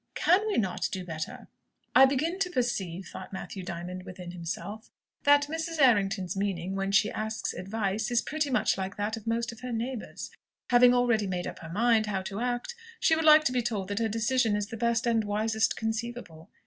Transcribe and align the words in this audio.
Can 0.15 0.47
we 0.47 0.57
not 0.57 0.89
do 0.91 1.05
better?'" 1.05 1.47
"I 1.95 2.05
begin 2.05 2.39
to 2.39 2.49
perceive," 2.49 3.05
thought 3.05 3.31
Matthew 3.31 3.61
Diamond 3.61 4.01
within 4.01 4.31
himself, 4.31 4.89
"that 5.25 5.43
Mrs. 5.45 5.79
Errington's 5.79 6.35
meaning, 6.35 6.75
when 6.75 6.91
she 6.91 7.11
asks 7.11 7.53
'advice,' 7.53 8.09
is 8.09 8.23
pretty 8.23 8.49
much 8.49 8.79
like 8.79 8.97
that 8.97 9.15
of 9.15 9.27
most 9.27 9.51
of 9.51 9.59
her 9.59 9.71
neighbours. 9.71 10.31
Having 10.71 10.95
already 10.95 11.27
made 11.27 11.45
up 11.45 11.59
her 11.59 11.69
mind 11.69 12.07
how 12.07 12.23
to 12.23 12.39
act, 12.39 12.73
she 12.99 13.15
would 13.15 13.25
like 13.25 13.43
to 13.43 13.51
be 13.51 13.61
told 13.61 13.89
that 13.89 13.99
her 13.99 14.09
decision 14.09 14.55
is 14.55 14.65
the 14.69 14.75
best 14.75 15.05
and 15.05 15.23
wisest 15.23 15.77
conceivable." 15.77 16.49